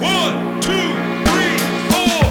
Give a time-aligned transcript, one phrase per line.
[0.00, 0.70] One, two,
[1.26, 1.58] three,
[1.90, 2.24] four.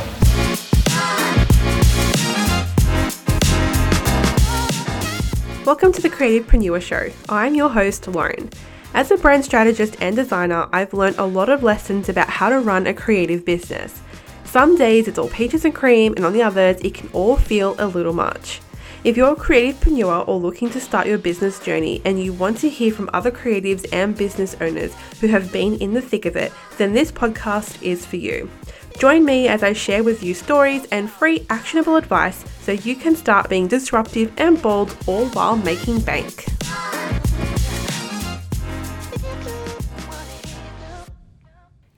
[5.68, 7.12] Welcome to the Creativepreneur Show.
[7.30, 8.50] I'm your host, Lauren.
[8.96, 12.60] As a brand strategist and designer, I've learned a lot of lessons about how to
[12.60, 14.02] run a creative business.
[14.46, 17.76] Some days it's all peaches and cream, and on the others, it can all feel
[17.78, 18.62] a little much.
[19.02, 22.70] If you're a creativepreneur or looking to start your business journey and you want to
[22.70, 26.52] hear from other creatives and business owners who have been in the thick of it,
[26.78, 28.50] then this podcast is for you.
[28.98, 33.16] Join me as I share with you stories and free actionable advice so you can
[33.16, 36.46] start being disruptive and bold all while making bank.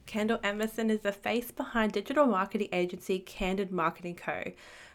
[0.05, 4.43] Kendall Emerson is the face behind digital marketing agency Candid Marketing Co.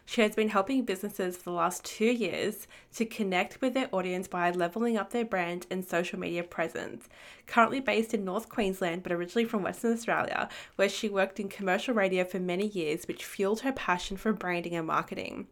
[0.09, 4.29] She has been helping businesses for the last two years to connect with their audience
[4.29, 7.09] by leveling up their brand and social media presence.
[7.45, 10.47] Currently based in North Queensland, but originally from Western Australia,
[10.77, 14.75] where she worked in commercial radio for many years, which fueled her passion for branding
[14.75, 15.47] and marketing.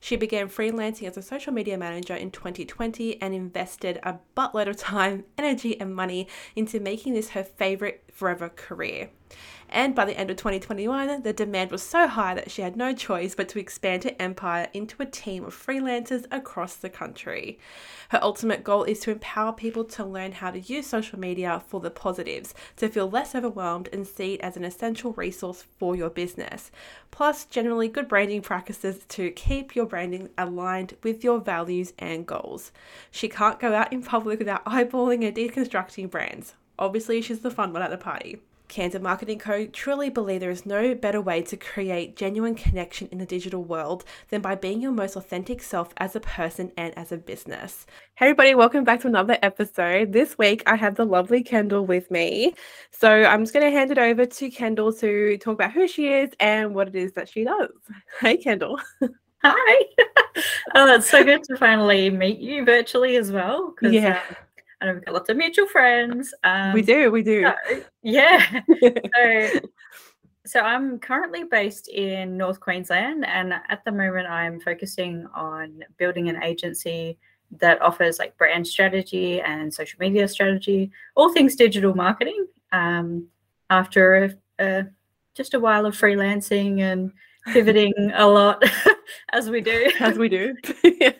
[0.00, 4.78] She began freelancing as a social media manager in 2020 and invested a buttload of
[4.78, 9.10] time, energy, and money into making this her favorite forever career.
[9.70, 12.94] And by the end of 2021, the demand was so high that she had no
[12.94, 17.58] choice but to expand her empire into a team of freelancers across the country.
[18.08, 21.80] Her ultimate goal is to empower people to learn how to use social media for
[21.80, 26.10] the positives, to feel less overwhelmed and see it as an essential resource for your
[26.10, 26.70] business.
[27.10, 32.72] Plus, generally good branding practices to keep your branding aligned with your values and goals.
[33.10, 36.54] She can't go out in public without eyeballing and deconstructing brands.
[36.78, 38.40] Obviously, she's the fun one at the party.
[38.68, 39.66] Candid Marketing Co.
[39.66, 44.04] truly believe there is no better way to create genuine connection in the digital world
[44.28, 47.86] than by being your most authentic self as a person and as a business.
[48.16, 50.12] Hey, everybody, welcome back to another episode.
[50.12, 52.54] This week I have the lovely Kendall with me.
[52.90, 56.08] So I'm just going to hand it over to Kendall to talk about who she
[56.08, 57.70] is and what it is that she does.
[58.20, 58.78] Hey, Kendall.
[59.42, 59.84] Hi.
[60.74, 63.74] oh, it's so good to finally meet you virtually as well.
[63.80, 64.20] Yeah.
[64.28, 64.36] um,
[64.80, 66.32] I know we've got lots of mutual friends.
[66.44, 67.42] Um, we do, we do.
[67.42, 68.60] so- yeah.
[69.14, 69.60] so,
[70.46, 76.28] so I'm currently based in North Queensland, and at the moment I'm focusing on building
[76.28, 77.18] an agency
[77.58, 82.46] that offers like brand strategy and social media strategy, all things digital marketing.
[82.72, 83.28] Um,
[83.70, 84.86] after a, a,
[85.34, 87.12] just a while of freelancing and
[87.52, 88.62] pivoting a lot
[89.32, 89.90] as we do.
[90.00, 90.54] As we do.
[90.82, 91.12] yeah,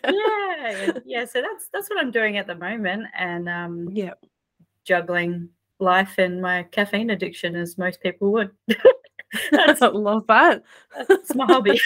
[1.05, 1.25] yeah.
[1.25, 4.13] So that's that's what I'm doing at the moment, and um, yeah.
[4.83, 5.49] juggling
[5.79, 8.51] life and my caffeine addiction as most people would.
[9.53, 10.63] I love that.
[11.07, 11.79] That's my hobby.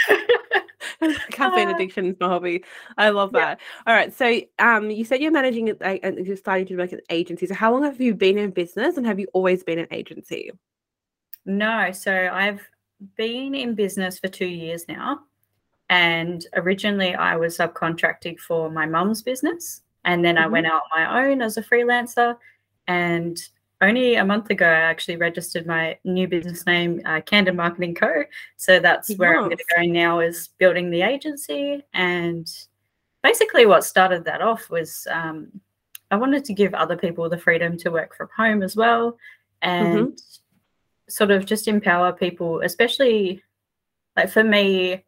[1.30, 2.64] Caffeine Uh, addiction is my hobby.
[2.98, 3.40] I love yeah.
[3.40, 3.60] that.
[3.86, 4.14] All right.
[4.14, 7.46] So, um, you said you're managing it, like, and you're starting to make an agency.
[7.46, 10.52] So, how long have you been in business, and have you always been an agency?
[11.46, 12.62] no, so I've
[13.18, 15.20] been in business for two years now,
[15.94, 20.52] and originally I was subcontracting for my mum's business, and then I Mhm.
[20.52, 22.36] went out on my own as a freelancer,
[22.88, 23.38] and
[23.80, 28.24] only a month ago I actually registered my new business name, uh, Candid Marketing Co.
[28.58, 32.48] So that's where I'm going to go now is building the agency, and
[33.22, 35.62] basically what started that off was um,
[36.10, 39.18] I wanted to give other people the freedom to work from home as well,
[39.62, 40.20] and
[41.08, 43.44] sort of just empower people, especially
[44.18, 45.04] like for me,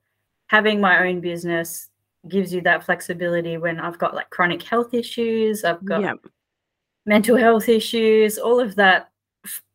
[0.47, 1.89] having my own business
[2.27, 6.13] gives you that flexibility when I've got like chronic health issues, I've got Yeah.
[7.05, 9.11] mental health issues, all of that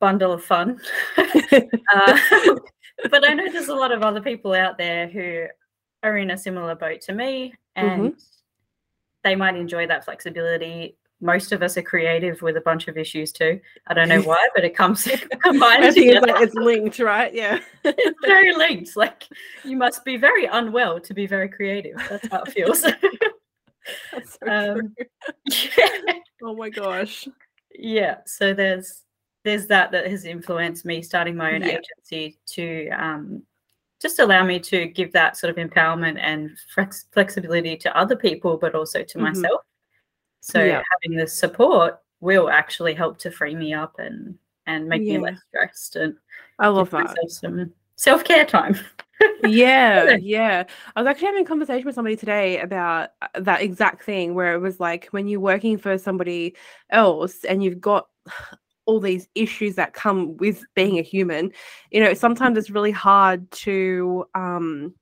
[0.00, 0.81] bundle of fun.
[1.16, 2.19] uh,
[3.10, 5.47] but I know there's a lot of other people out there who
[6.03, 8.14] are in a similar boat to me and
[9.22, 10.97] they might enjoy that flexibility.
[11.22, 13.60] Most of us are creative with a bunch of issues too.
[13.86, 15.04] I don't know why, but it comes
[15.42, 17.32] combined I think it's, like, it's linked, right?
[17.34, 17.60] Yeah.
[17.84, 18.97] it's very linked.
[18.97, 19.25] Like
[19.64, 21.97] you must be very unwell to be very creative.
[22.08, 22.82] That's how it feels.
[24.12, 24.47] That's so
[24.78, 24.94] Um,
[25.47, 26.14] yeah.
[26.42, 27.28] Oh my gosh.
[27.75, 29.02] yeah so there's
[29.44, 31.78] there's that that has influenced me starting my own Yeah.
[31.78, 33.43] agency to um,
[34.00, 38.56] just allow me to give that sort of empowerment and flex- flexibility to other people
[38.58, 39.23] but also to Mhm.
[39.23, 39.61] myself
[40.40, 40.82] so Yeah.
[40.92, 45.40] having the support will actually help to free me up and and make me less
[45.48, 46.16] stressed and
[46.58, 47.16] I love that.
[47.28, 48.76] some self-care time
[49.42, 50.64] Yeah, yeah.
[50.96, 54.54] I was actually having a conversation with somebody today about uh, that exact thing where
[54.54, 56.56] it was like when you're working for somebody
[56.90, 58.08] else and you've got
[58.87, 61.52] all these issues that come with being a human,
[61.90, 64.94] you know, sometimes it's really hard to um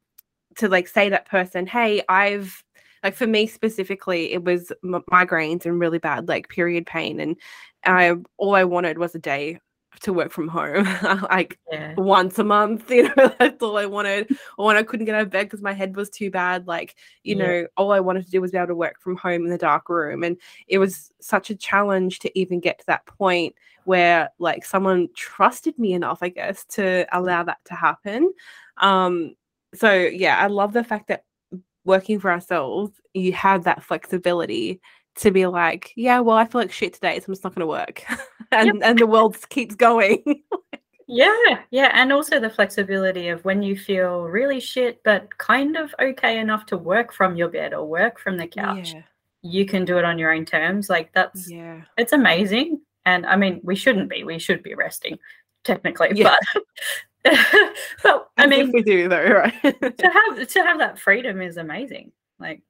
[0.56, 2.62] to like say that person, "Hey, I've
[3.04, 7.36] like for me specifically, it was m- migraines and really bad like period pain and
[7.84, 9.60] I all I wanted was a day
[10.00, 10.84] to work from home
[11.30, 11.94] like Yeah.
[11.96, 15.22] once a month you know that's all i wanted or when i couldn't get out
[15.22, 17.44] of bed because my head was too bad like you Yeah.
[17.44, 19.58] know all i wanted to do was be able to work from home in the
[19.58, 20.36] dark room and
[20.68, 23.54] it was such a challenge to even get to that point
[23.84, 28.32] where like someone trusted me enough i guess to allow that to happen
[28.76, 29.34] um
[29.74, 31.24] so yeah i love the fact that
[31.88, 34.80] working for ourselves you have that flexibility
[35.16, 37.60] to be like yeah well i feel like shit today so i'm just not going
[37.60, 38.04] to work
[38.52, 40.22] and and the world keeps going
[41.10, 45.94] Yeah, yeah, and also the flexibility of when you feel really shit, but kind of
[45.98, 48.92] okay enough to work from your bed or work from the couch.
[48.92, 49.02] yeah
[49.40, 50.90] You can do it on your own terms.
[50.90, 52.82] Like that's yeah it's amazing.
[53.06, 54.22] And I mean, we shouldn't be.
[54.22, 55.18] We should be resting,
[55.64, 56.10] technically.
[56.12, 56.36] Yeah.
[56.54, 56.62] But
[58.02, 62.12] but I mean, we do though right to have to have that freedom is amazing.
[62.38, 62.62] Like,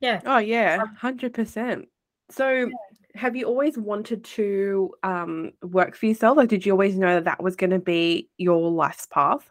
[0.00, 1.86] yeah, oh yeah Um, 100%
[2.30, 2.70] so
[3.14, 7.24] have you always wanted to um work for yourself like did you always know that
[7.24, 9.48] that was going to be your life's path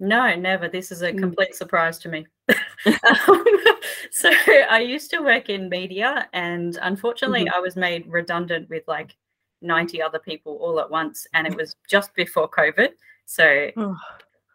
[0.00, 0.68] no, never.
[0.68, 1.18] This is a Mm.
[1.18, 2.24] complete surprise to me.
[2.48, 3.44] um,
[4.12, 4.30] so
[4.70, 7.54] I used to work in media, and unfortunately, Mm-hmm.
[7.54, 9.16] I was made redundant with like
[9.60, 12.90] 90 other people all at once, and it was just before COVID.
[13.28, 13.94] So Oh,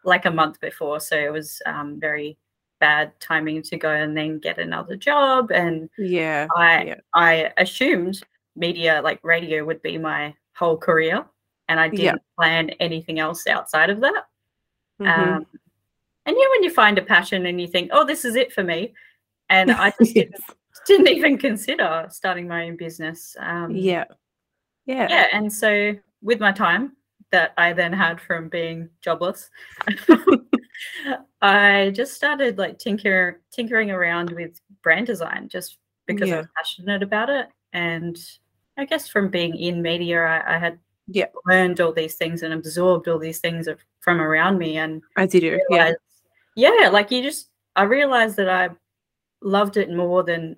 [0.04, 0.98] like a month before.
[0.98, 2.36] So it was um, very
[2.80, 5.52] bad timing to go and then get another job.
[5.52, 7.00] And yeah I yeah.
[7.14, 8.20] I assumed
[8.56, 11.24] media like radio would be my whole career,
[11.68, 12.14] and I didn't Yeah.
[12.36, 14.24] plan anything else outside of that.
[15.00, 15.06] Mhm.
[15.08, 15.46] Um,
[16.26, 18.64] and yeah, when you find a passion and you think, oh, this is it for
[18.64, 18.92] me,
[19.50, 20.44] and I just didn't,
[20.86, 23.36] didn't even consider starting my own business.
[23.38, 24.04] Um, yeah
[24.86, 26.92] yeah yeah and so with my time
[27.34, 29.50] that i then had from being jobless.
[31.42, 36.38] I just started like tinker tinkering around with brand design just because i Yeah.
[36.38, 37.46] was passionate about it.
[37.72, 38.16] And
[38.78, 40.78] i guess from being in media i, I had
[41.08, 41.26] Yeah.
[41.46, 44.78] learned all these things and absorbed all these things of, from around me.
[44.78, 45.60] And as you do.
[45.70, 45.92] Yeah.
[46.56, 48.68] yeah like you just i realized that i
[49.42, 50.56] loved it more than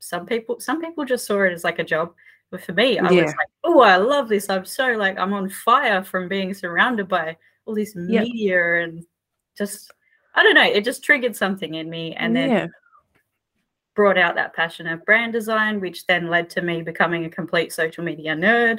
[0.00, 2.12] some people some people just saw it as like a job
[2.50, 3.22] but for me i Yeah.
[3.24, 7.08] was like oh i love this i'm so like i'm on fire from being surrounded
[7.08, 7.36] by
[7.66, 8.22] all this Yeah.
[8.22, 9.04] media and
[9.56, 9.92] just
[10.34, 12.66] i don't know it just triggered something in me and then yeah
[13.94, 17.72] brought out that passion of brand design which then led to me becoming a complete
[17.72, 18.78] social media nerd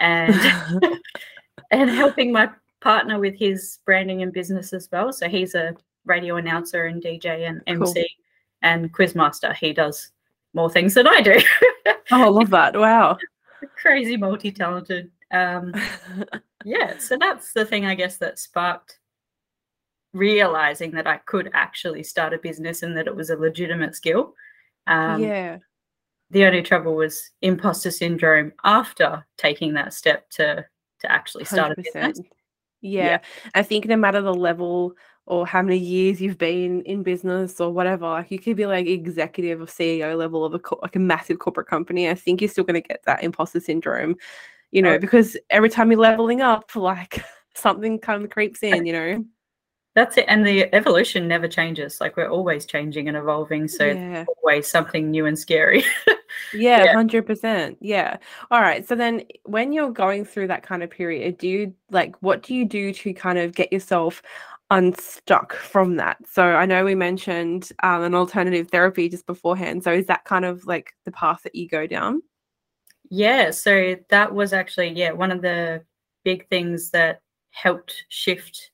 [0.00, 0.34] and
[1.70, 2.48] and helping my
[2.80, 5.10] partner with his branding and business as well.
[5.12, 5.74] So he's a
[6.04, 7.88] radio announcer and DJ and Cool.
[7.88, 8.06] MC
[8.62, 9.54] and quizmaster.
[9.56, 10.10] He does
[10.54, 11.38] more things than I do.
[12.12, 13.16] oh i love that wow
[13.76, 15.10] Crazy multi-talented.
[15.30, 15.74] Um,
[16.64, 18.98] yeah, so that's the thing I guess that sparked
[20.12, 24.34] realizing that I could actually start a business and that it was a legitimate skill.
[24.86, 25.58] Um, yeah
[26.30, 30.64] The only trouble was imposter syndrome after taking that step to
[31.00, 32.20] to actually start a business.
[32.20, 32.26] 100%.
[32.80, 33.18] Yeah.
[33.54, 34.94] I think no matter the level
[35.26, 38.86] or how many years you've been in business or whatever, like you could be like
[38.86, 42.08] executive or CEO level of a co- like a massive corporate company.
[42.10, 44.16] I think you're still going to get that imposter syndrome,
[44.70, 44.98] you know, Oh.
[44.98, 47.24] because every time you're leveling up, like
[47.54, 49.24] something kind of creeps eh in, you know.
[49.94, 50.24] That's it.
[50.26, 52.00] And the evolution never changes.
[52.00, 53.68] Like we're always changing and evolving.
[53.68, 54.24] So yeah.
[54.42, 55.84] always something new and scary.
[56.52, 56.92] Yeah, Yeah.
[56.94, 57.78] hundred percent.
[57.80, 58.16] Yeah.
[58.50, 58.86] All right.
[58.88, 62.56] So then, when you're going through that kind of period, do you like what do
[62.56, 64.20] you do to kind of get yourself
[64.70, 66.18] unstuck from that?
[66.26, 69.84] So I know we mentioned um, an alternative therapy just beforehand.
[69.84, 72.22] So is that kind of like the path that you go down?
[73.10, 73.50] yeah.
[73.50, 75.84] So that was actually, yeah, one of the
[76.24, 78.70] big things that helped shift.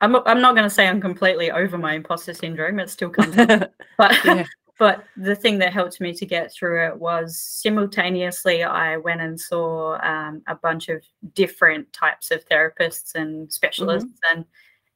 [0.00, 2.78] I'm, I'm not going to say I'm completely over my imposter syndrome.
[2.80, 3.72] It still comes up.
[3.98, 4.44] But Yeah.
[4.78, 9.40] but the thing that helped me to get through it was simultaneously I went and
[9.40, 14.44] saw um, a bunch of different types of therapists and specialists and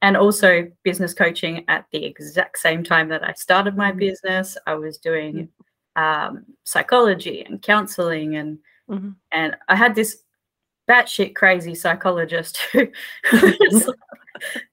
[0.01, 3.97] and also business coaching at the exact same time that I started my Mhm.
[3.99, 4.57] business.
[4.65, 5.49] I was doing
[5.97, 8.57] um, psychology and counseling and
[8.89, 9.15] Mhm.
[9.33, 10.23] and I had this
[10.87, 12.87] batshit crazy psychologist who
[13.59, 13.89] was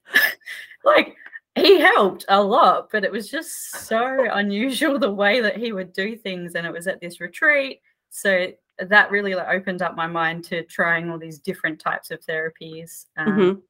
[0.85, 1.17] like
[1.57, 5.93] he helped a lot, but it was just so unusual the way that he would
[5.93, 6.55] do things.
[6.55, 7.81] And it was at this retreat.
[8.11, 12.21] So that really like, opened up my mind to trying all these different types of
[12.21, 13.07] therapies.
[13.17, 13.63] Um, Mhm.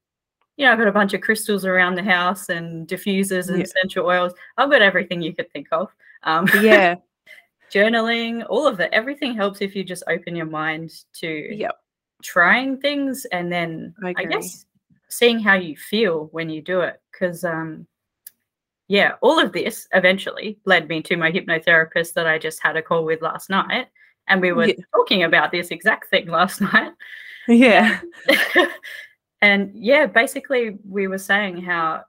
[0.59, 3.63] You know, I've got a bunch of crystals around the house and diffusers and Yeah.
[3.65, 4.33] essential oils.
[4.57, 5.89] I've got everything you could think of.
[6.25, 6.97] Um, Yeah.
[7.71, 8.91] journaling, all of it.
[8.93, 11.79] Everything helps if you just open your mind to Yep.
[12.23, 14.67] trying things and then I I, guess
[15.09, 17.01] seeing how you feel when you do it.
[17.13, 17.87] Because um
[18.89, 22.83] yeah, all of this eventually led me to my hypnotherapist that I just had a
[22.83, 23.89] call with last night.
[24.27, 24.75] And we were Yeah.
[24.93, 26.93] talking about this exact thing last night.
[27.47, 28.01] Yeah.
[29.43, 32.05] and yeah, basically we were saying how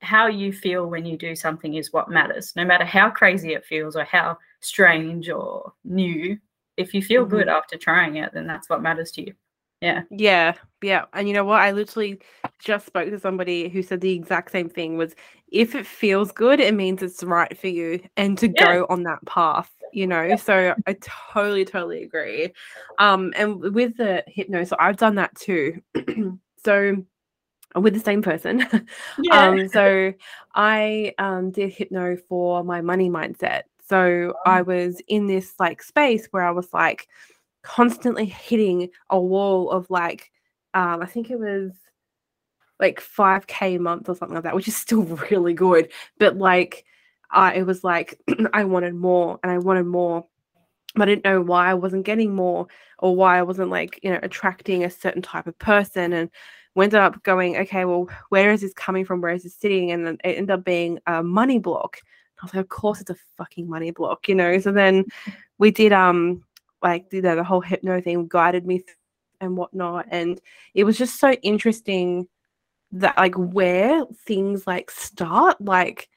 [0.00, 2.52] how you feel when you do something is what matters.
[2.54, 6.38] No matter how crazy it feels or how strange or new,
[6.76, 7.56] if you feel good mm-hmm.
[7.56, 9.34] after trying it, then that's what matters to you.
[9.80, 10.02] Yeah.
[10.10, 11.04] Yeah, yeah.
[11.12, 11.60] And you know what?
[11.60, 12.20] I literally
[12.58, 15.14] just spoke to somebody who said the exact same thing was
[15.50, 18.64] if it feels good, it means it's right for you and to Yeah.
[18.64, 20.36] go on that path, you know.
[20.36, 22.52] So I totally, totally agree.
[22.98, 25.80] Um, and with the hypno, so I've done that too.
[26.64, 26.96] so
[27.74, 28.66] with the same person.
[29.18, 29.48] Yeah.
[29.48, 30.12] um, so
[30.54, 33.62] I um did hypno for my money mindset.
[33.88, 37.08] So I was in this like space where I was like
[37.62, 40.30] constantly hitting a wall of like
[40.74, 41.72] um I think it was
[42.78, 45.90] like 5k a month or something like that, which is still really good.
[46.18, 46.84] But like
[47.30, 48.20] I it was like
[48.52, 50.26] I wanted more and I wanted more.
[50.94, 52.66] But I didn't know why I wasn't getting more
[52.98, 56.30] or why I wasn't like, you know, attracting a certain type of person and
[56.74, 59.20] we ended up going, okay, well, where is this coming from?
[59.20, 59.90] Where is this sitting?
[59.90, 61.98] And then it ended up being a money block.
[62.40, 64.58] I was like, of course it's a fucking money block, you know.
[64.58, 65.04] So then
[65.58, 66.44] we did um
[66.82, 68.84] like you know the whole hypno thing guided me
[69.40, 70.06] and whatnot.
[70.10, 70.40] And
[70.74, 72.28] it was just so interesting
[72.92, 75.60] that like where things like start.
[75.60, 76.08] Like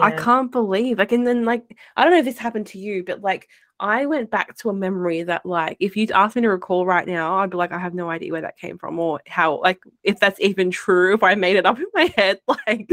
[0.00, 3.04] I can't believe like and then like I don't know if this happened to you,
[3.04, 3.48] but like
[3.80, 7.06] I went back to a memory that like if you'd asked me to recall right
[7.06, 9.80] now, I'd be like, I have no idea where that came from or how like
[10.04, 12.90] if that's even true, if I made it up in my head, like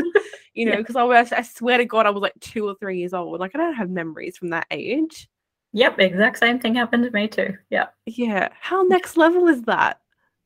[0.54, 0.78] you know, Yeah.
[0.78, 3.40] because I was I swear to God, I was like two or three years old.
[3.40, 5.30] Like I don't have memories from that age.
[5.74, 7.56] Yep, exact same thing happened to me too.
[7.70, 7.88] Yeah.
[8.06, 8.50] Yeah.
[8.60, 10.00] How next level is that?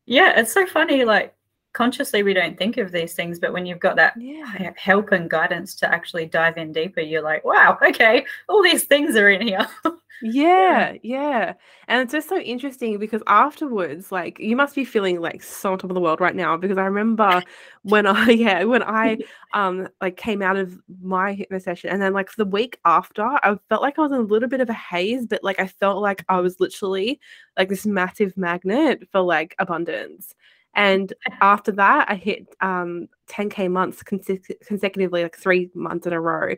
[0.07, 1.05] Yeah, it's so funny.
[1.05, 1.33] Like
[1.73, 4.73] consciously, we don't think of these things, but when you've got that Yeah.
[4.75, 9.15] help and guidance to actually dive in deeper, you're like, wow, okay, all these things
[9.15, 9.67] are in here.
[10.23, 11.55] Yeah, yeah.
[11.87, 15.79] And it's just so interesting because afterwards, like you must be feeling like so on
[15.79, 17.43] top of the world right now because I remember
[17.81, 19.17] when I yeah, when I
[19.53, 23.57] um like came out of my hypno session and then like the week after, I
[23.67, 26.03] felt like I was in a little bit of a haze, but like I felt
[26.03, 27.19] like I was literally
[27.57, 30.35] like this massive magnet for like abundance.
[30.73, 36.21] And after that, I hit um 10k months conse- consecutively, like three months in a
[36.21, 36.55] row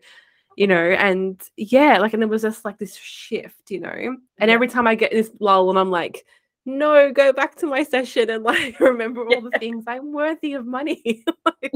[0.56, 0.76] you know?
[0.92, 3.90] And yeah like and it was just like this shift you know?
[3.90, 4.54] And Yeah.
[4.54, 6.26] every time i get this lull and i'm like
[6.66, 9.84] no go back to my session and like remember all the things.
[9.88, 11.26] I'm worthy of money.
[11.46, 11.74] Like,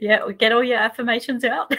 [0.00, 1.72] yeah, well, get all your affirmations out.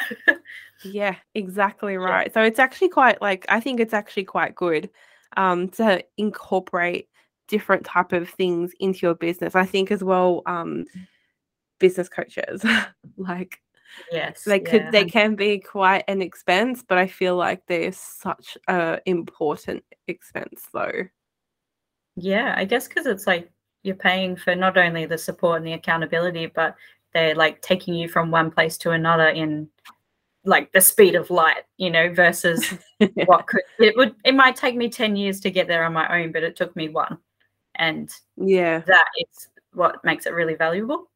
[0.83, 2.33] yeah exactly right.
[2.33, 4.89] So it's actually quite like i think it's actually quite good
[5.37, 7.09] um to incorporate
[7.51, 10.85] different type of things into your business i think as well um
[11.79, 12.63] business coaches
[13.17, 13.61] like
[14.11, 14.43] yes.
[14.45, 18.57] they could yeah, they can be quite an expense but i feel like they're such
[18.67, 21.03] a important expense though
[22.15, 23.49] Yeah, I guess because it's like
[23.83, 26.75] you're paying for not only the support and the accountability, but
[27.13, 29.69] they're like taking you from one place to another in
[30.43, 32.73] like the speed of light, you know, versus
[33.25, 36.21] what could it would it might take me 10 years to get there on my
[36.21, 37.17] own, but it took me one.
[37.81, 41.09] And yeah that is what makes it really valuable.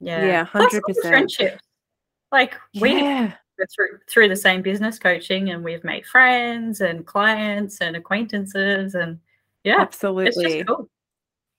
[0.00, 0.26] Yeah.
[0.26, 1.08] Yeah, Plus all the 100%.
[1.08, 1.62] friendships.
[2.30, 3.32] Like we yeah
[3.74, 9.18] through through the same business coaching and we've made friends and clients and acquaintances and
[9.64, 10.26] yeah, absolutely.
[10.26, 10.88] it's just cool.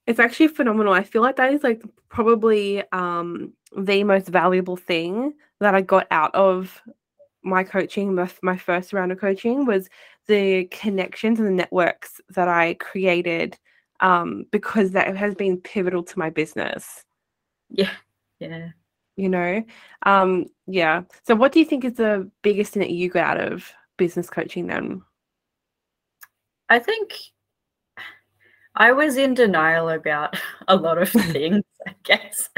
[0.07, 5.33] it's actually phenomenal i feel like that is like probably um the most valuable thing
[5.59, 6.81] that i got out of
[7.43, 9.89] my coaching my, my first round of coaching was
[10.27, 13.57] the connections and the networks that i created
[14.03, 17.03] um because that has been pivotal to my business
[17.69, 17.89] Yeah.
[18.39, 18.69] Yeah.
[19.15, 19.63] you know
[20.05, 23.51] um yeah so what do you think is the biggest thing that you got out
[23.51, 25.01] of business coaching then
[26.69, 27.13] I think
[28.75, 30.36] I was in denial about
[30.67, 32.50] a lot of things, I guess.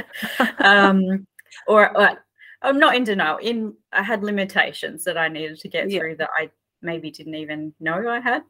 [0.59, 1.27] Um,
[1.67, 2.15] or uh,
[2.61, 3.37] I'm not in denial.
[3.37, 5.99] In I had limitations that I needed to get Yeah.
[5.99, 6.49] through that I
[6.81, 8.43] maybe didn't even know I had,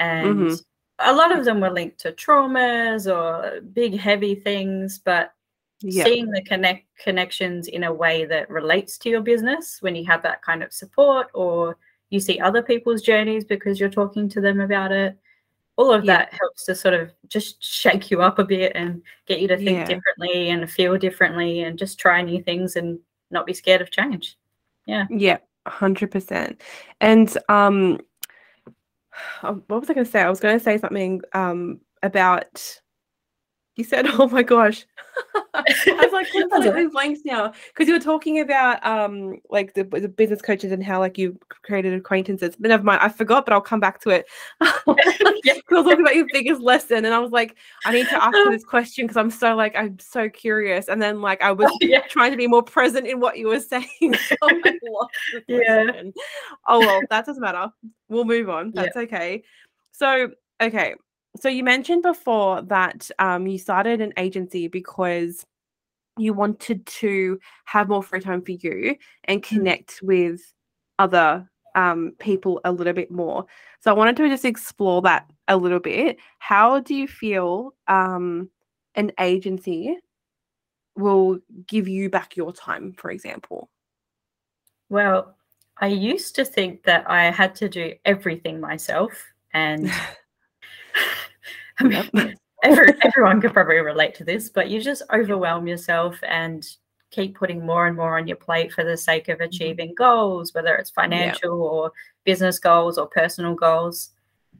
[0.00, 0.64] and Mhm.
[0.98, 4.98] A lot of them were linked to traumas or big heavy things.
[4.98, 5.32] But
[5.80, 10.06] yeah seeing the connect connections in a way that relates to your business when you
[10.06, 11.76] have that kind of support or
[12.08, 15.18] you see other people's journeys because you're talking to them about it
[15.76, 16.16] all of Yeah.
[16.16, 19.56] that helps to sort of just shake you up a bit and get you to
[19.58, 19.84] think Yeah.
[19.84, 22.98] differently and feel differently and just try new things and
[23.30, 24.38] not be scared of change
[24.86, 26.62] Yeah, yeah hundred percent.
[27.02, 28.00] And um,
[29.42, 30.22] what was I going to say?
[30.22, 32.80] I was going to say something um about.
[33.76, 34.86] You said, "Oh my gosh."
[35.54, 40.08] I was like completely blank now because you were talking about um like the, the
[40.08, 42.56] business coaches and how like you created acquaintances.
[42.56, 44.26] But never mind, I forgot, but I'll come back to it.
[45.44, 45.52] Yeah.
[45.70, 48.34] I was talking about your biggest lesson, and I was like, I need to ask
[48.34, 50.88] you this question because I'm so like I'm so curious.
[50.88, 52.00] And then like I was yeah.
[52.08, 53.86] trying to be more present in what you were saying.
[54.00, 55.14] So I lost
[55.46, 55.84] Yeah.
[55.84, 56.12] question.
[56.66, 57.70] Oh well, that doesn't matter.
[58.08, 58.72] We'll move on.
[58.74, 58.82] Yeah.
[58.82, 59.44] That's okay.
[59.92, 60.30] So
[60.60, 60.94] okay.
[61.40, 65.44] So you mentioned before that um, you started an agency because
[66.18, 69.48] you wanted to have more free time for you and Mm.
[69.48, 70.40] connect with
[70.98, 73.46] other um, people a little bit more.
[73.80, 76.18] So I wanted to just explore that a little bit.
[76.38, 78.50] How do you feel um,
[78.94, 79.98] an agency
[80.96, 83.70] will give you back your time, for example?
[84.88, 85.36] Well,
[85.78, 89.12] I used to think that I had to do everything myself,
[89.52, 89.90] and
[91.80, 92.36] I mean, Yep.
[92.62, 96.66] every, everyone could probably relate to this, but you just overwhelm yourself and
[97.10, 100.74] keep putting more and more on your plate for the sake of achieving goals, whether
[100.74, 101.92] it's financial or
[102.24, 104.10] business goals or personal goals.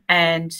[0.08, 0.56] And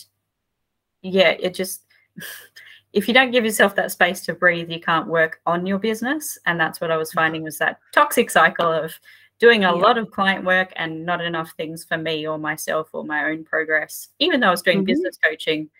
[1.02, 1.82] yeah, it just,
[2.92, 6.38] if you don't give yourself that space to breathe, you can't work on your business.
[6.46, 8.92] And that's what I was finding was that toxic cycle of
[9.38, 9.82] doing a Yeah.
[9.82, 13.44] lot of client work and not enough things for me or myself or my own
[13.44, 14.08] progress.
[14.18, 14.86] Even though I was doing Mhm.
[14.86, 15.70] business coaching,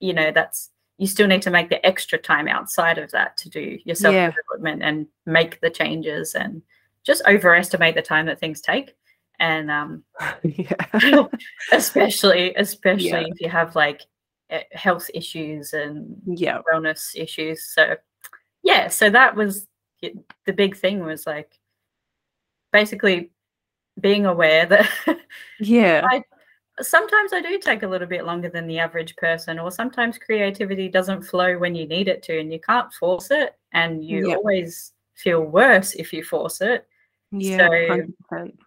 [0.00, 3.48] you know, that's you still need to make the extra time outside of that to
[3.48, 4.32] do your self Yeah.
[4.32, 6.60] development and make the changes and
[7.04, 8.94] just overestimate the time that things take.
[9.38, 10.04] And um,
[10.42, 11.26] yeah.
[11.72, 13.24] especially, especially Yeah.
[13.28, 14.02] if you have like
[14.72, 16.58] health issues and yeah.
[16.70, 17.64] wellness issues.
[17.64, 17.96] So
[18.62, 19.66] yeah, so that was
[20.02, 21.58] the big thing was like
[22.72, 23.30] basically
[23.98, 24.88] being aware that
[25.60, 26.02] Yeah.
[26.04, 26.24] I-
[26.80, 30.88] sometimes I do take a little bit longer than the average person, or sometimes creativity
[30.88, 34.36] doesn't flow when you need it to, and you can't force it, and you Yeah.
[34.36, 36.86] always feel worse if you force it.
[37.32, 37.68] Yeah.
[37.68, 37.70] So-
[38.32, 38.58] 100%.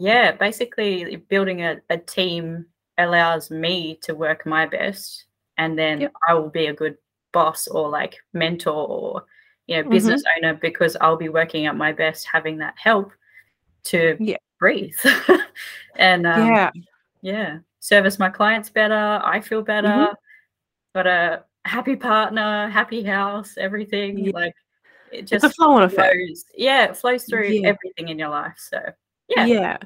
[0.00, 2.66] Yeah, basically building a, a team
[2.98, 5.24] allows me to work my best,
[5.56, 6.12] and then Yep.
[6.28, 6.96] I will be a good
[7.32, 9.24] boss or like mentor or
[9.66, 9.90] you know Mm-hmm.
[9.90, 13.12] business owner because I'll be working at my best, having that help
[13.84, 14.36] to Yeah.
[14.60, 14.94] breathe
[15.96, 16.70] and um, yeah.
[17.22, 20.14] Yeah service my clients better i feel better Mhm.
[20.94, 24.30] got a happy partner happy house everything Yeah.
[24.34, 24.54] like
[25.10, 26.14] it It's just a flow on effect.
[26.14, 27.68] flows yeah it flows through Yeah.
[27.68, 28.78] everything in your life so
[29.28, 29.78] yeah Yeah.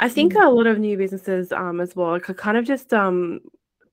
[0.00, 0.46] I think Mm.
[0.46, 3.40] a lot of new businesses um as well could kind of just um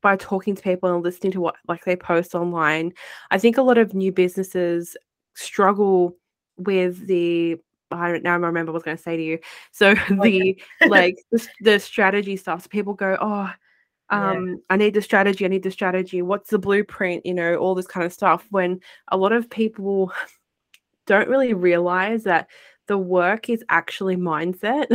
[0.02, 2.93] by talking to people and listening to what like they post online,
[3.32, 4.95] I think a lot of new businesses
[5.34, 6.15] struggle
[6.58, 7.58] with the
[7.91, 9.39] I don't now I remember what I was going to say to you.
[9.71, 12.63] So the like the, the strategy stuff.
[12.63, 13.50] So people go, oh,
[14.12, 14.32] Yeah.
[14.32, 15.45] um, I need the strategy.
[15.45, 16.21] I need the strategy.
[16.21, 17.26] What's the blueprint?
[17.26, 18.45] You know, all this kind of stuff.
[18.50, 20.12] When a lot of people
[21.06, 22.48] don't really realize that
[22.88, 24.86] the work is actually mindset.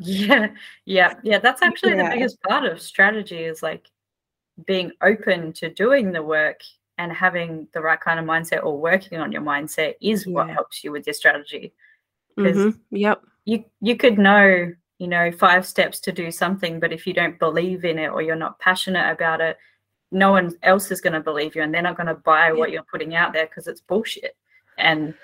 [0.00, 0.48] yeah
[0.84, 2.04] yeah yeah that's actually Yeah.
[2.08, 3.90] the biggest part of strategy is like
[4.66, 6.60] being open to doing the work
[6.98, 10.84] and having the right kind of mindset or working on your mindset is what helps
[10.84, 11.72] you with your strategy
[12.38, 13.22] Mhm, Yep.
[13.44, 17.38] you you could know you know five steps to do something but if you don't
[17.38, 19.56] believe in it or you're not passionate about it
[20.12, 22.70] no one else is going to believe you and they're not going to buy what
[22.70, 24.36] you're putting out there because it's bullshit
[24.78, 25.14] and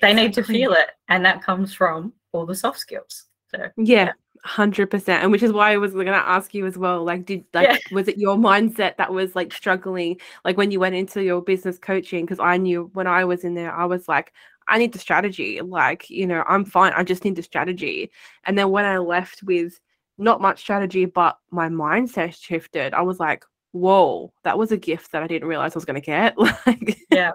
[0.00, 4.12] they need to feel it and that comes from all the soft skills so Yeah.
[4.44, 7.04] Hundred percent, and which is why I was going to ask you as well.
[7.04, 7.78] Like, did like Yeah.
[7.92, 11.78] was it your mindset that was like struggling, like when you went into your business
[11.78, 12.24] coaching?
[12.24, 14.32] Because I knew when I was in there, I was like,
[14.68, 15.60] I need the strategy.
[15.60, 16.92] Like, you know, I'm fine.
[16.94, 18.10] I just need the strategy.
[18.44, 19.80] And then when I left with
[20.18, 25.12] not much strategy, but my mindset shifted, I was like, whoa, that was a gift
[25.12, 26.36] that I didn't realize I was going to get.
[26.66, 27.32] Like, yeah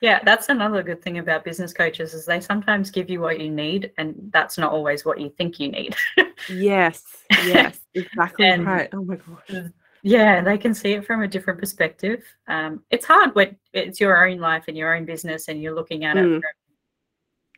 [0.00, 3.50] yeah that's another good thing about business coaches is they sometimes give you what you
[3.50, 5.96] need and that's not always what you think you need
[6.48, 7.02] yes,
[7.44, 8.90] yes, exactly right.
[8.92, 9.70] Oh my gosh.
[10.06, 12.22] Yeah, they can see it from a different perspective.
[12.46, 16.04] Um, it's hard when it's your own life and your own business, and you're looking
[16.04, 16.36] at Mm.
[16.36, 16.50] it from,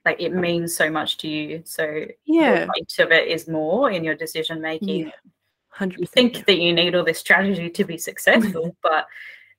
[0.06, 1.60] like it means so much to you.
[1.66, 2.64] So Yeah,
[2.96, 5.12] the of it is more in your decision making.
[5.68, 6.32] Hundred You percent.
[6.32, 9.06] think that you need all this strategy to be successful, but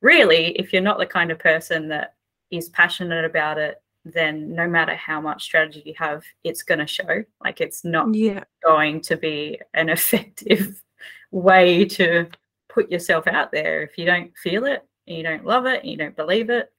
[0.02, 2.16] really, if you're not the kind of person that
[2.50, 6.88] is passionate about it, then no matter how much strategy you have, it's going to
[6.88, 7.24] show.
[7.40, 8.46] Like it's not Yeah.
[8.64, 10.82] going to be an effective
[11.30, 12.28] way to
[12.70, 15.92] put yourself out there if you don't feel it and you don't love it and
[15.92, 16.72] you don't believe it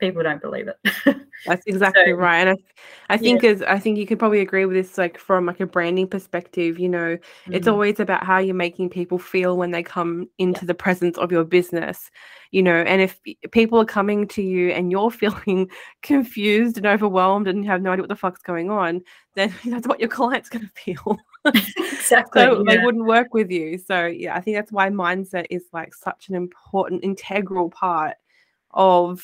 [0.00, 0.76] people don't believe it.
[1.46, 2.46] That's exactly So, right.
[2.46, 2.50] And
[3.08, 3.40] I, I yeah.
[3.40, 6.06] think as I think you could probably agree with this, like from like a branding
[6.06, 7.16] perspective, you know,
[7.50, 7.72] it's Mhm.
[7.72, 11.44] always about how you're making people feel when they come into the presence of your
[11.44, 12.10] business,
[12.50, 13.18] you know, and if
[13.52, 15.70] people are coming to you and you're feeling
[16.02, 19.00] confused and overwhelmed and have no idea what the fuck's going on,
[19.34, 21.18] then that's what your client's gonna feel.
[21.54, 22.42] exactly.
[22.42, 23.78] so they wouldn't work with you.
[23.78, 28.16] So yeah, I think that's why mindset is like such an important integral part
[28.72, 29.22] of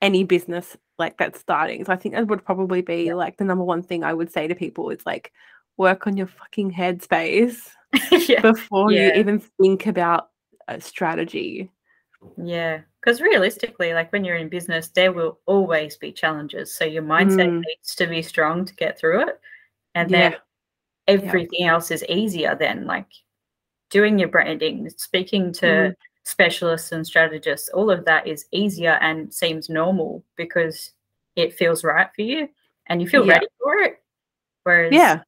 [0.00, 1.84] any business like that's starting.
[1.84, 4.46] So I think that would probably be like the number one thing I would say
[4.46, 5.32] to people is like
[5.76, 7.70] work on your fucking headspace
[8.28, 8.40] yeah.
[8.40, 10.28] before you even think about
[10.68, 11.70] a strategy.
[12.36, 16.74] Yeah, because realistically, like when you're in business, there will always be challenges.
[16.74, 17.62] So your mindset Mm.
[17.66, 19.40] needs to be strong to get through it.
[19.94, 20.36] And then
[21.08, 21.14] Yeah.
[21.14, 23.06] everything else is easier then, like
[23.90, 25.94] doing your branding, speaking to Mm.
[26.24, 30.92] specialists and strategists, all of that is easier and seems normal because
[31.36, 32.48] it feels right for you
[32.86, 33.34] and you feel Yeah.
[33.34, 34.02] ready for it.
[34.64, 35.22] Whereas Yeah.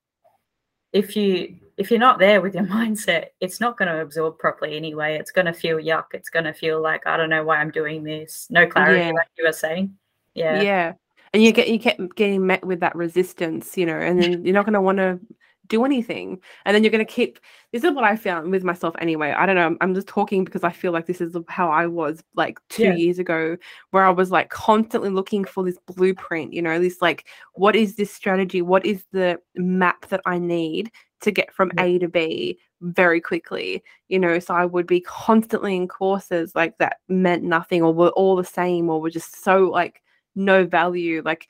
[0.92, 4.76] if you if you're not there with your mindset, it's not going to absorb properly
[4.76, 5.16] anyway.
[5.18, 6.04] It's going to feel yuck.
[6.14, 8.46] It's going to feel like I don't know why I'm doing this.
[8.48, 9.10] No clarity, Yeah.
[9.10, 9.96] like you were saying.
[10.34, 10.92] Yeah, Yeah.
[11.32, 14.54] And you get you kept getting met with that resistance, you know, and then you're
[14.54, 15.18] not gonna want to
[15.68, 16.38] do anything.
[16.64, 17.38] And then you're gonna keep
[17.72, 19.32] this is what I found with myself anyway.
[19.32, 19.62] I don't know.
[19.62, 22.84] I'm- I'm just talking because I feel like this is how I was like two
[22.84, 22.94] Yeah.
[22.94, 23.56] years ago,
[23.90, 27.96] where I was like constantly looking for this blueprint, you know, this like, what is
[27.96, 28.62] this strategy?
[28.62, 31.84] What is the map that I need to get from Yeah.
[31.84, 33.82] A to B very quickly?
[34.08, 38.10] You know, so I would be constantly in courses like that meant nothing or were
[38.10, 40.00] all the same or were just so like
[40.36, 41.48] no value like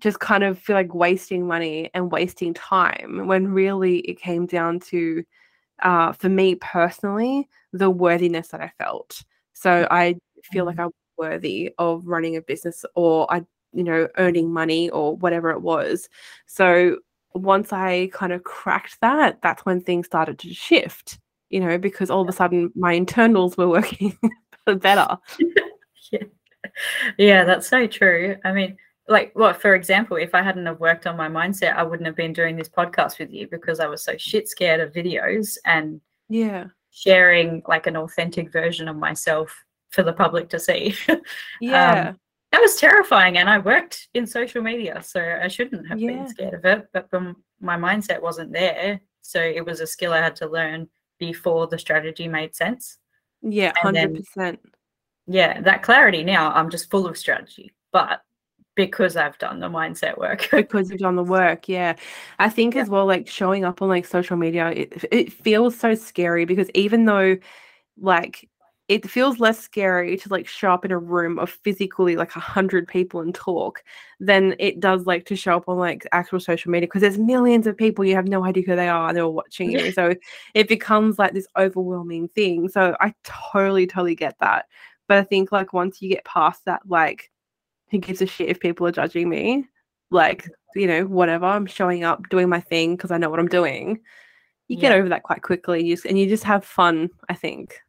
[0.00, 4.78] just kind of feel like wasting money and wasting time when really it came down
[4.80, 5.24] to
[5.82, 9.22] uh for me personally the worthiness that i felt.
[9.54, 14.52] So i feel like i'm worthy of running a business or i you know earning
[14.52, 16.08] money or whatever it was.
[16.46, 16.98] So
[17.34, 21.18] once i kind of cracked that that's when things started to shift
[21.50, 24.16] you know because all of a sudden my internals were working
[24.78, 25.18] better.
[26.12, 26.20] Yeah,
[27.18, 27.44] yeah.
[27.44, 28.36] That's so true.
[28.44, 28.76] I mean,
[29.08, 32.16] like, what for example, if I hadn't have worked on my mindset, I wouldn't have
[32.16, 36.00] been doing this podcast with you because I was so shit scared of videos and
[36.28, 36.66] yeah.
[36.90, 39.54] sharing like an authentic version of myself
[39.90, 40.94] for the public to see.
[41.08, 41.20] Um,
[41.60, 42.12] yeah.
[42.52, 46.08] that was terrifying and i worked in social media so i shouldn't have Yeah.
[46.12, 47.08] been scared of it but
[47.60, 49.00] my mindset wasn't there.
[49.22, 50.88] So it was a skill i had to learn
[51.18, 52.98] before the strategy made sense.
[53.40, 54.58] Yeah and 100%
[55.26, 58.20] yeah that clarity now i'm just full of strategy but
[58.76, 60.48] because i've done the mindset work.
[60.52, 61.96] Because you've done the work yeah.
[62.38, 62.82] I think Yeah.
[62.82, 66.70] as well like showing up on like social media it, it feels so scary because
[66.74, 67.36] even though
[67.98, 68.48] like
[68.88, 72.40] it feels less scary to like show up in a room of physically like a
[72.40, 73.82] hundred people and talk
[74.20, 77.66] than it does like to show up on like actual social media because there's millions
[77.66, 79.90] of people you have no idea who they are and they're watching you.
[79.90, 80.14] So
[80.54, 82.68] it becomes like this overwhelming thing.
[82.68, 84.66] So i totally totally get that.
[85.08, 87.30] But i think like once you get past that like
[87.90, 89.66] who gives a shit if people are judging me?
[90.10, 93.48] Like you know whatever i'm showing up doing my thing because i know what i'm
[93.48, 93.98] doing.
[94.68, 97.80] You get over that quite quickly you just, and you just have fun i think.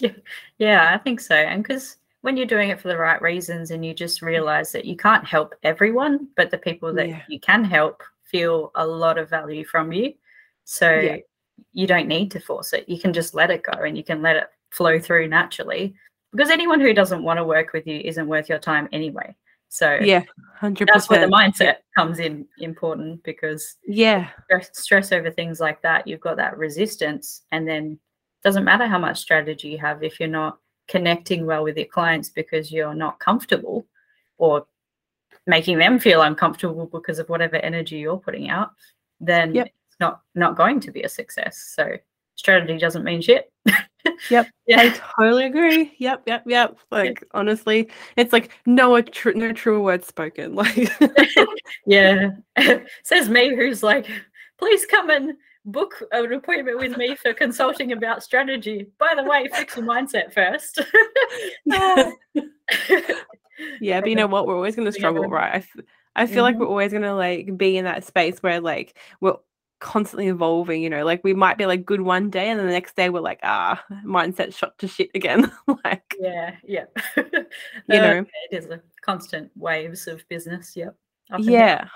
[0.00, 0.10] Yeah,
[0.58, 3.84] yeah i think so and because when you're doing it for the right reasons and
[3.84, 7.22] you just realize that you can't help everyone but the people that Yeah.
[7.28, 10.12] you can help feel a lot of value from you
[10.64, 11.16] so Yeah.
[11.72, 14.20] you don't need to force it you can just let it go and you can
[14.20, 15.94] let it flow through naturally
[16.36, 19.34] because anyone who doesn't want to work with you isn't worth your time anyway.
[19.68, 20.22] So yeah
[20.62, 24.28] 100% that's where the mindset comes in important because yeah.
[24.44, 27.98] stress, stress over things like that you've got that resistance and then
[28.44, 32.28] doesn't matter how much strategy you have if you're not connecting well with your clients
[32.28, 33.84] because you're not comfortable
[34.38, 34.66] or
[35.48, 38.70] making them feel uncomfortable because of whatever energy you're putting out
[39.20, 39.66] then Yep.
[39.66, 41.72] it's not not going to be a success.
[41.74, 41.96] So
[42.36, 43.50] strategy doesn't mean shit
[44.30, 44.48] Yep.
[44.68, 44.80] Yeah.
[44.80, 45.94] I totally agree.
[45.98, 46.78] Yep, yep, yep.
[46.90, 50.54] Like honestly, it's like no tr- no truer words spoken.
[50.54, 50.90] Like
[51.86, 52.30] yeah
[53.04, 54.06] says me who's like
[54.58, 59.48] please come and book an appointment with me for consulting about strategy by the way
[59.52, 60.80] fix your mindset first
[61.72, 62.10] Ah.
[63.80, 64.46] yeah, but you know what?
[64.46, 65.54] We're always going to struggle, right?
[65.54, 65.76] I, f-
[66.14, 66.60] I feel like Mhm.
[66.60, 69.36] we're always going to like be in that space where like we're
[69.80, 70.82] constantly evolving.
[70.82, 73.08] You know, like we might be like good one day, and then the next day
[73.10, 75.50] we're like, ah, mindset shot to shit again.
[75.84, 76.84] like yeah yeah
[77.16, 80.96] you Uh, know, it is a constant waves of business yep
[81.30, 81.58] Up and down.
[81.58, 81.88] yeah,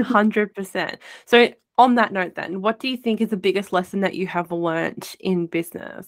[0.00, 0.98] hundred percent.
[1.26, 4.26] So on that note, then, what do you think is the biggest lesson that you
[4.26, 6.06] have learnt in business?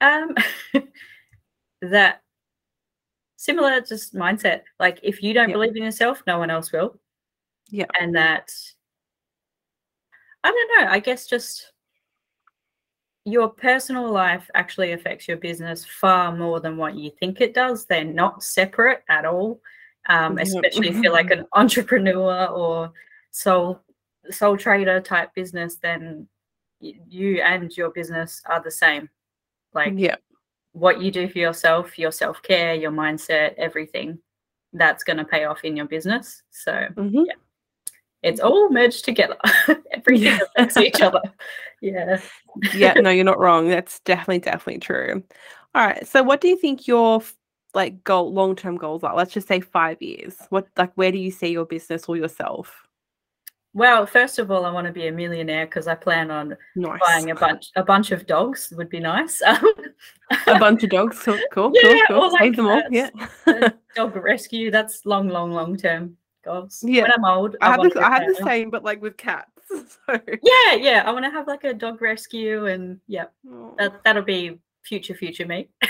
[0.00, 0.34] um
[1.82, 2.22] that
[3.36, 4.62] similar just mindset.
[4.78, 5.54] Like if you don't Yeah.
[5.54, 6.98] believe in yourself, no one else will.
[7.70, 7.86] Yeah.
[7.98, 8.52] And that
[10.44, 11.72] I don't know, I guess just
[13.24, 17.84] your personal life actually affects your business far more than what you think it does.
[17.84, 19.60] They're not separate at all.
[20.08, 22.92] Um, especially if you're like an entrepreneur or
[23.30, 23.80] sole
[24.30, 26.26] sole trader type business, then
[26.80, 29.08] you and your business are the same.
[29.74, 30.16] Like yeah.
[30.72, 34.18] what you do for yourself, your self care, your mindset, everything
[34.72, 36.42] that's going to pay off in your business.
[36.50, 37.26] So Mhm.
[38.22, 39.36] It's all merged together.
[39.92, 40.38] everything Yeah.
[40.56, 41.20] affects each other.
[41.80, 42.20] Yeah.
[42.74, 43.68] yeah, no, you're not wrong.
[43.68, 45.22] That's definitely, definitely true.
[45.74, 46.06] All right.
[46.06, 47.22] So, what do you think your
[47.74, 49.16] like goal, long term goals are?
[49.16, 50.36] Let's just say five years.
[50.50, 52.86] What, like, where do you see your business or yourself?
[53.74, 57.00] Well, first of all, I want to be a millionaire because I plan on Nice.
[57.06, 58.70] buying a bunch a bunch of dogs.
[58.76, 59.40] Would be nice.
[60.46, 61.18] a bunch of dogs.
[61.24, 62.20] Cool, cool, Yeah, cool.
[62.20, 62.32] cool.
[62.32, 62.82] Like them all.
[62.90, 63.08] Yeah.
[63.96, 64.70] Dog rescue.
[64.70, 66.18] That's long, long, long term
[66.82, 67.02] Yeah.
[67.02, 69.48] When I'm old, I have, the, I have the same, but like with cats.
[70.06, 71.02] So, Yeah, yeah.
[71.06, 73.26] I want to have like a dog rescue, and yeah,
[73.78, 75.68] that that'll be future future me.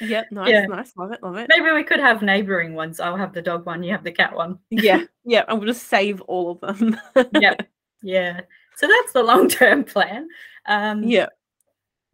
[0.00, 0.66] Yep, nice, yeah.
[0.66, 0.92] nice.
[0.96, 1.48] Love it, love it.
[1.48, 2.98] Maybe we could have neighboring ones.
[2.98, 3.82] I'll have the dog one.
[3.82, 4.58] You have the cat one.
[4.70, 5.44] Yeah, yeah.
[5.46, 6.98] And we'll just save all of them.
[7.40, 7.54] yeah,
[8.02, 8.40] yeah.
[8.76, 10.28] So that's the long term plan.
[10.66, 11.28] Um, yeah.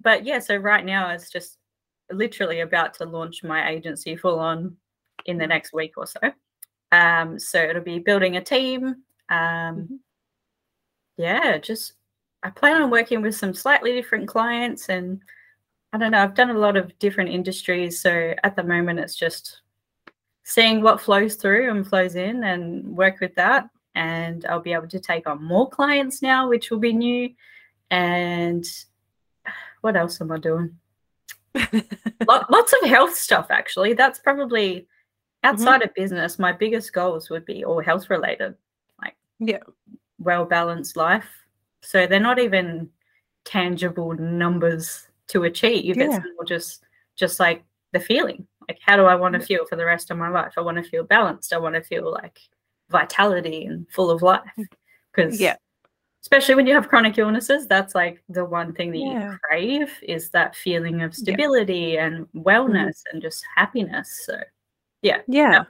[0.00, 1.57] but yeah, so right now it's just
[2.11, 4.76] literally about to launch my agency full on
[5.26, 6.20] in the next week or so.
[6.92, 9.05] Um, so it'll be building a team.
[9.29, 9.98] Um, Mhm.
[11.16, 11.94] Yeah, just
[12.42, 15.20] I plan on working with some slightly different clients, and
[15.92, 16.22] I don't know.
[16.22, 19.61] I've done a lot of different industries, so at the moment it's just
[20.44, 23.68] seeing what flows through and flows in, and work with that.
[23.94, 27.31] And I'll be able to take on more clients now, which will be new.
[27.90, 28.64] And
[29.83, 30.79] what else am I doing?
[32.26, 34.87] Lots of health stuff actually that's probably
[35.44, 38.55] outside of business my biggest goals would be all health related
[39.03, 39.59] like Yeah.
[40.18, 41.26] well balanced life.
[41.83, 42.90] So they're not even
[43.44, 45.96] tangible numbers to achieve.
[45.96, 46.16] Yeah.
[46.16, 46.85] it's more just
[47.16, 48.46] just like the feeling.
[48.68, 50.53] Like how do i want to feel for the rest of my life?
[50.57, 51.53] I want to feel balanced.
[51.53, 52.38] I want to feel like
[52.90, 54.42] vitality and full of life.
[55.12, 55.40] Because Mm.
[55.40, 55.57] Yeah.
[56.22, 59.33] especially when you have chronic illnesses that's like the one thing that Yeah.
[59.33, 64.22] you crave is that feeling of stability and wellness and just happiness.
[64.26, 64.38] So
[65.02, 65.20] Yeah.
[65.28, 65.64] yeah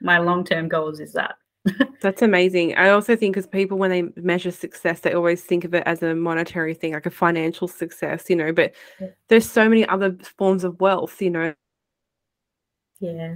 [0.00, 1.36] my long-term goals is that
[2.00, 2.76] That's amazing.
[2.76, 6.00] I also think as people, when they measure success, they always think of it as
[6.00, 9.08] a monetary thing, like a financial success, you know, but Yeah.
[9.28, 11.54] there's so many other forms of wealth, you know,
[13.00, 13.34] yeah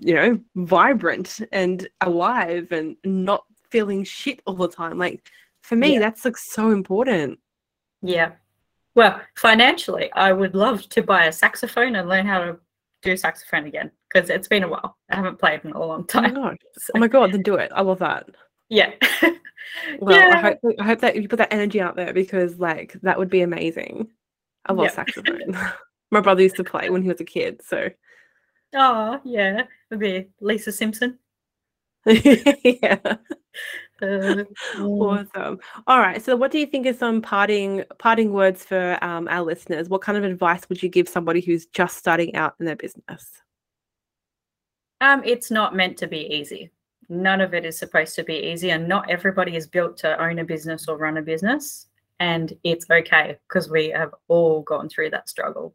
[0.00, 4.98] you know, vibrant and alive and not feeling shit all the time.
[4.98, 5.22] Like
[5.62, 5.98] for me, Yeah.
[6.00, 7.38] that's like so important.
[8.02, 8.32] yeah
[8.94, 12.58] well financially i would love to buy a saxophone and learn how to
[13.02, 16.20] do saxophone again because it's been a while i haven't played in a long Oh
[16.20, 16.58] my time god.
[16.78, 17.70] so, Oh my god, then do it.
[17.74, 18.28] I love that.
[18.68, 18.92] yeah
[20.00, 20.34] Well, Yeah.
[20.34, 23.30] I hope I hope that you put that energy out there because like that would
[23.30, 24.08] be amazing.
[24.66, 24.92] I love Yeah.
[24.92, 25.56] saxophone.
[26.10, 27.88] My brother used to play when he was a kid, so
[28.74, 31.18] oh yeah would be lisa simpson
[32.06, 32.98] yeah.
[34.02, 34.44] Uh,
[34.76, 35.26] mm.
[35.34, 35.58] Awesome.
[35.86, 36.22] All right.
[36.22, 39.88] So, what do you think are some parting parting words for um, our listeners?
[39.88, 43.26] What kind of advice would you give somebody who's just starting out in their business?
[45.00, 46.70] Um, it's not meant to be easy.
[47.08, 50.38] None of it is supposed to be easy, and not everybody is built to own
[50.38, 51.88] a business or run a business.
[52.20, 55.74] And it's okay because we have all gone through that struggle,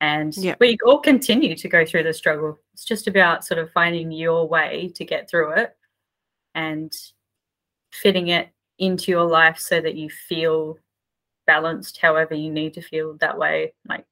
[0.00, 0.56] and Yeah.
[0.58, 2.58] we all continue to go through the struggle.
[2.72, 5.76] It's just about sort of finding your way to get through it,
[6.54, 6.92] and
[7.92, 10.78] fitting it into your life so that you feel
[11.46, 13.72] balanced, however you need to feel that way.
[13.88, 14.04] Like,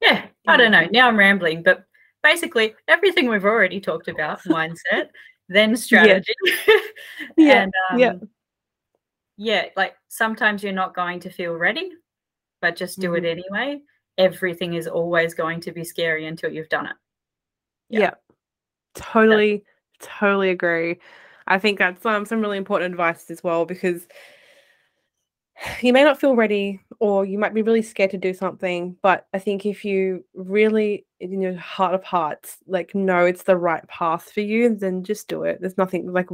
[0.00, 0.86] yeah, I don't know.
[0.90, 1.84] Now I'm rambling, but
[2.22, 5.10] basically everything we've already talked about mindset
[5.48, 6.32] then strategy
[7.36, 8.12] Yeah, and um, yeah.
[9.36, 11.92] yeah like sometimes you're not going to feel ready
[12.60, 13.18] but just do Mhm.
[13.18, 13.80] it anyway
[14.18, 16.96] everything is always going to be scary until you've done it
[17.90, 18.00] Yeah.
[18.00, 18.14] Yeah.
[18.96, 19.62] Totally,
[20.00, 20.98] totally agree.
[21.46, 24.06] I think that's um, some really important advice as well because
[25.80, 29.26] you may not feel ready or you might be really scared to do something, but
[29.32, 33.86] I think if you really, in your heart of hearts, like know it's the right
[33.88, 35.60] path for you, then just do it.
[35.60, 36.28] There's nothing like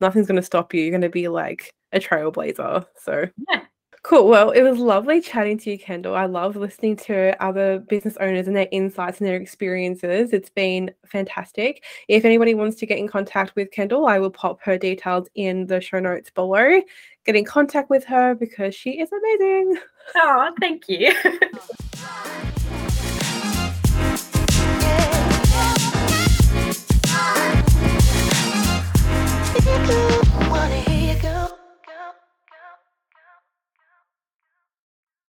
[0.00, 0.82] nothing's going to stop you.
[0.82, 2.86] You're going to be like a trailblazer.
[3.02, 3.62] So Yeah.
[4.02, 4.28] Cool.
[4.28, 6.14] Well, it was lovely chatting to you, Kendall.
[6.14, 10.32] I love listening to other business owners and their insights and their experiences.
[10.32, 11.84] It's been fantastic.
[12.06, 15.66] If anybody wants to get in contact with Kendall, I will pop her details in
[15.66, 16.80] the show notes below.
[17.24, 19.78] Get in contact with her because she is amazing.
[20.16, 21.12] oh thank you